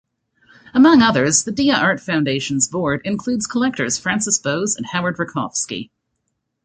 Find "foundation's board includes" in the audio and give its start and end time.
1.99-3.45